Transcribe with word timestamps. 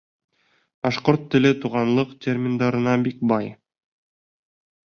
Башҡорт 0.87 1.27
теле 1.35 1.51
туғанлыҡ 1.65 2.17
терминдарына 2.27 2.97
бик 3.07 3.23
бай. 3.33 3.55